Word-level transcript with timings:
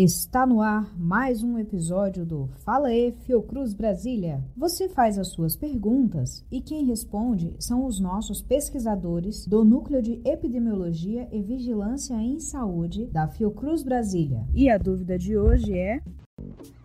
Está 0.00 0.46
no 0.46 0.62
ar 0.62 0.96
mais 0.96 1.42
um 1.42 1.58
episódio 1.58 2.24
do 2.24 2.46
Fala 2.64 2.94
E 2.94 3.10
Fiocruz 3.10 3.74
Brasília. 3.74 4.40
Você 4.56 4.88
faz 4.88 5.18
as 5.18 5.26
suas 5.26 5.56
perguntas 5.56 6.46
e 6.52 6.60
quem 6.60 6.84
responde 6.84 7.56
são 7.58 7.84
os 7.84 7.98
nossos 7.98 8.40
pesquisadores 8.40 9.44
do 9.44 9.64
Núcleo 9.64 10.00
de 10.00 10.20
Epidemiologia 10.24 11.28
e 11.32 11.42
Vigilância 11.42 12.14
em 12.14 12.38
Saúde 12.38 13.06
da 13.06 13.26
Fiocruz 13.26 13.82
Brasília. 13.82 14.46
E 14.54 14.70
a 14.70 14.78
dúvida 14.78 15.18
de 15.18 15.36
hoje 15.36 15.76
é: 15.76 16.00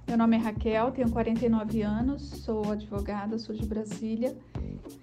Meu 0.07 0.17
nome 0.17 0.37
é 0.37 0.39
Raquel, 0.39 0.91
tenho 0.91 1.11
49 1.11 1.83
anos, 1.83 2.23
sou 2.23 2.71
advogada, 2.71 3.37
sou 3.37 3.53
de 3.53 3.67
Brasília 3.67 4.35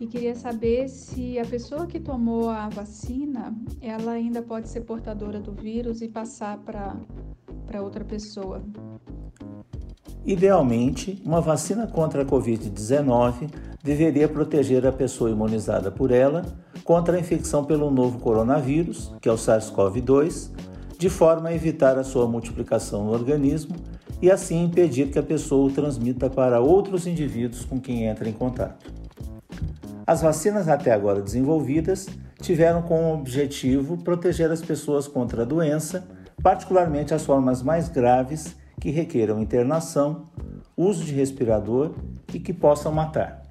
e 0.00 0.08
queria 0.08 0.34
saber 0.34 0.88
se 0.88 1.38
a 1.38 1.44
pessoa 1.44 1.86
que 1.86 2.00
tomou 2.00 2.50
a 2.50 2.68
vacina, 2.70 3.54
ela 3.80 4.10
ainda 4.10 4.42
pode 4.42 4.68
ser 4.68 4.80
portadora 4.80 5.38
do 5.38 5.52
vírus 5.52 6.02
e 6.02 6.08
passar 6.08 6.58
para 6.58 6.96
para 7.70 7.80
outra 7.80 8.04
pessoa. 8.04 8.60
Idealmente, 10.26 11.22
uma 11.24 11.40
vacina 11.40 11.86
contra 11.86 12.22
a 12.22 12.26
Covid-19 12.26 13.48
deveria 13.82 14.28
proteger 14.28 14.84
a 14.84 14.92
pessoa 14.92 15.30
imunizada 15.30 15.90
por 15.90 16.10
ela 16.10 16.44
contra 16.82 17.16
a 17.16 17.20
infecção 17.20 17.64
pelo 17.64 17.88
novo 17.88 18.18
coronavírus, 18.18 19.14
que 19.20 19.28
é 19.28 19.32
o 19.32 19.36
SARS-CoV-2, 19.36 20.50
de 20.98 21.08
forma 21.08 21.48
a 21.48 21.54
evitar 21.54 21.96
a 21.96 22.02
sua 22.02 22.26
multiplicação 22.26 23.04
no 23.04 23.12
organismo 23.12 23.76
e 24.20 24.30
assim 24.30 24.64
impedir 24.64 25.08
que 25.10 25.18
a 25.18 25.22
pessoa 25.22 25.70
o 25.70 25.72
transmita 25.72 26.28
para 26.28 26.60
outros 26.60 27.06
indivíduos 27.06 27.64
com 27.64 27.80
quem 27.80 28.04
entra 28.04 28.28
em 28.28 28.32
contato. 28.32 28.92
As 30.04 30.20
vacinas 30.20 30.66
até 30.68 30.90
agora 30.90 31.22
desenvolvidas 31.22 32.08
tiveram 32.42 32.82
como 32.82 33.14
objetivo 33.14 33.96
proteger 33.96 34.50
as 34.50 34.60
pessoas 34.60 35.06
contra 35.06 35.42
a 35.42 35.44
doença 35.44 36.04
particularmente 36.42 37.14
as 37.14 37.24
formas 37.24 37.62
mais 37.62 37.88
graves 37.88 38.56
que 38.80 38.90
requeram 38.90 39.40
internação, 39.40 40.28
uso 40.76 41.04
de 41.04 41.12
respirador 41.12 41.92
e 42.32 42.40
que 42.40 42.52
possam 42.52 42.90
matar. 42.92 43.42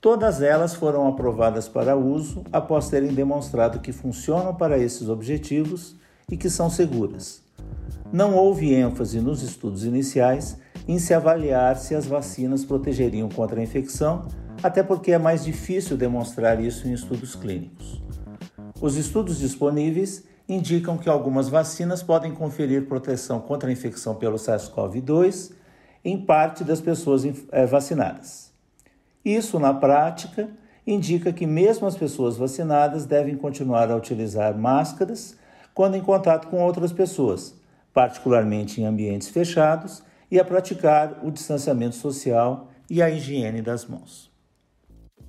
Todas 0.00 0.40
elas 0.40 0.74
foram 0.74 1.06
aprovadas 1.06 1.68
para 1.68 1.96
uso 1.96 2.42
após 2.50 2.88
terem 2.88 3.12
demonstrado 3.12 3.80
que 3.80 3.92
funcionam 3.92 4.54
para 4.54 4.78
esses 4.78 5.08
objetivos 5.08 5.94
e 6.28 6.36
que 6.36 6.48
são 6.48 6.70
seguras. 6.70 7.42
Não 8.12 8.34
houve 8.34 8.74
ênfase 8.74 9.20
nos 9.20 9.42
estudos 9.42 9.84
iniciais 9.84 10.58
em 10.88 10.98
se 10.98 11.14
avaliar 11.14 11.76
se 11.76 11.94
as 11.94 12.06
vacinas 12.06 12.64
protegeriam 12.64 13.28
contra 13.28 13.60
a 13.60 13.62
infecção, 13.62 14.26
até 14.62 14.82
porque 14.82 15.12
é 15.12 15.18
mais 15.18 15.44
difícil 15.44 15.96
demonstrar 15.96 16.60
isso 16.60 16.88
em 16.88 16.92
estudos 16.92 17.36
clínicos. 17.36 18.02
Os 18.80 18.96
estudos 18.96 19.38
disponíveis 19.38 20.24
indicam 20.50 20.98
que 20.98 21.08
algumas 21.08 21.48
vacinas 21.48 22.02
podem 22.02 22.32
conferir 22.32 22.86
proteção 22.86 23.40
contra 23.40 23.68
a 23.68 23.72
infecção 23.72 24.16
pelo 24.16 24.36
SARS-CoV-2 24.36 25.52
em 26.04 26.20
parte 26.20 26.64
das 26.64 26.80
pessoas 26.80 27.24
eh, 27.24 27.66
vacinadas. 27.66 28.52
Isso, 29.24 29.60
na 29.60 29.72
prática, 29.72 30.48
indica 30.84 31.32
que 31.32 31.46
mesmo 31.46 31.86
as 31.86 31.96
pessoas 31.96 32.36
vacinadas 32.36 33.06
devem 33.06 33.36
continuar 33.36 33.90
a 33.90 33.96
utilizar 33.96 34.56
máscaras 34.56 35.36
quando 35.72 35.96
em 35.96 36.02
contato 36.02 36.48
com 36.48 36.60
outras 36.60 36.92
pessoas, 36.92 37.54
particularmente 37.94 38.80
em 38.80 38.86
ambientes 38.86 39.28
fechados, 39.28 40.02
e 40.30 40.38
a 40.40 40.44
praticar 40.44 41.20
o 41.22 41.30
distanciamento 41.30 41.94
social 41.94 42.68
e 42.88 43.00
a 43.00 43.08
higiene 43.08 43.62
das 43.62 43.84
mãos. 43.84 44.29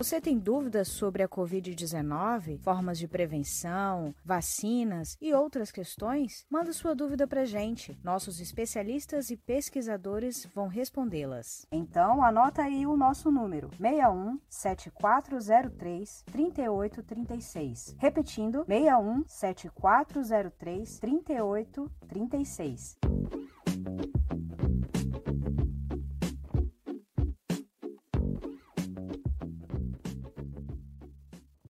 Você 0.01 0.19
tem 0.19 0.39
dúvidas 0.39 0.87
sobre 0.87 1.21
a 1.21 1.29
Covid-19, 1.29 2.57
formas 2.63 2.97
de 2.97 3.07
prevenção, 3.07 4.15
vacinas 4.25 5.15
e 5.21 5.31
outras 5.31 5.71
questões? 5.71 6.43
Manda 6.49 6.73
sua 6.73 6.95
dúvida 6.95 7.27
para 7.27 7.45
gente. 7.45 7.95
Nossos 8.03 8.39
especialistas 8.39 9.29
e 9.29 9.37
pesquisadores 9.37 10.47
vão 10.55 10.67
respondê-las. 10.67 11.67
Então, 11.71 12.23
anota 12.23 12.63
aí 12.63 12.87
o 12.87 12.97
nosso 12.97 13.31
número: 13.31 13.69
61 13.77 14.39
7403 14.49 16.23
3836. 16.31 17.95
Repetindo: 17.99 18.65
61 18.65 19.23
7403 19.27 20.97
3836. 20.97 22.97